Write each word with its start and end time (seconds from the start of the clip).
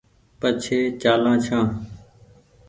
پڇي 0.39 0.79
چآلان 1.01 1.37
ڇآن 1.45 1.67